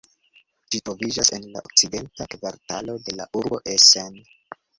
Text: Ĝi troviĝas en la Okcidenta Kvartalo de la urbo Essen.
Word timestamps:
Ĝi 0.75 0.79
troviĝas 0.87 1.29
en 1.37 1.45
la 1.57 1.61
Okcidenta 1.69 2.27
Kvartalo 2.33 2.97
de 3.11 3.17
la 3.21 3.29
urbo 3.43 3.61
Essen. 3.77 4.19